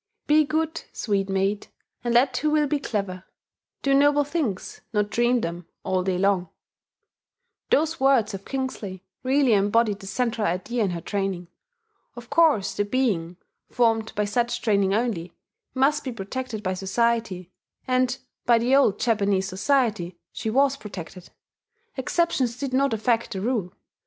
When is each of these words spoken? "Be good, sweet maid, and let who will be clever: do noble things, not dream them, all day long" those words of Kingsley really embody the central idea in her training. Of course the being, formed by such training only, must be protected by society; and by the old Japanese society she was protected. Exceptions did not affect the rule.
"Be 0.25 0.45
good, 0.45 0.81
sweet 0.93 1.29
maid, 1.29 1.67
and 2.03 2.11
let 2.11 2.35
who 2.37 2.49
will 2.49 2.65
be 2.65 2.79
clever: 2.79 3.23
do 3.83 3.93
noble 3.93 4.23
things, 4.23 4.81
not 4.91 5.11
dream 5.11 5.41
them, 5.41 5.67
all 5.83 6.01
day 6.03 6.17
long" 6.17 6.49
those 7.69 7.99
words 7.99 8.33
of 8.33 8.43
Kingsley 8.43 9.03
really 9.21 9.53
embody 9.53 9.93
the 9.93 10.07
central 10.07 10.47
idea 10.47 10.83
in 10.83 10.89
her 10.89 11.01
training. 11.01 11.49
Of 12.15 12.31
course 12.31 12.73
the 12.73 12.83
being, 12.83 13.37
formed 13.69 14.15
by 14.15 14.25
such 14.25 14.63
training 14.63 14.95
only, 14.95 15.33
must 15.75 16.03
be 16.03 16.11
protected 16.11 16.63
by 16.63 16.73
society; 16.73 17.51
and 17.87 18.17
by 18.47 18.57
the 18.57 18.75
old 18.75 18.99
Japanese 18.99 19.47
society 19.47 20.17
she 20.33 20.49
was 20.49 20.77
protected. 20.77 21.29
Exceptions 21.95 22.57
did 22.57 22.73
not 22.73 22.91
affect 22.91 23.33
the 23.33 23.39
rule. 23.41 23.71